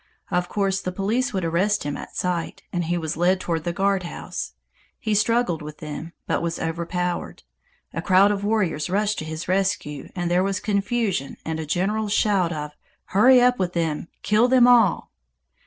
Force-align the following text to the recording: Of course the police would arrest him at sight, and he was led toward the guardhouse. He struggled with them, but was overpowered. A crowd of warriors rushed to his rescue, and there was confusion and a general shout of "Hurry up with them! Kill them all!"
Of 0.31 0.49
course 0.49 0.81
the 0.81 0.91
police 0.91 1.31
would 1.31 1.45
arrest 1.45 1.83
him 1.83 1.95
at 1.95 2.15
sight, 2.15 2.63
and 2.73 2.85
he 2.85 2.97
was 2.97 3.15
led 3.17 3.39
toward 3.39 3.65
the 3.65 3.71
guardhouse. 3.71 4.53
He 4.99 5.13
struggled 5.13 5.61
with 5.61 5.77
them, 5.77 6.13
but 6.25 6.41
was 6.41 6.57
overpowered. 6.57 7.43
A 7.93 8.01
crowd 8.01 8.31
of 8.31 8.43
warriors 8.43 8.89
rushed 8.89 9.19
to 9.19 9.25
his 9.25 9.47
rescue, 9.47 10.09
and 10.15 10.31
there 10.31 10.41
was 10.43 10.59
confusion 10.59 11.37
and 11.45 11.59
a 11.59 11.67
general 11.67 12.07
shout 12.09 12.51
of 12.51 12.71
"Hurry 13.13 13.41
up 13.43 13.59
with 13.59 13.73
them! 13.73 14.07
Kill 14.23 14.47
them 14.47 14.67
all!" 14.67 15.11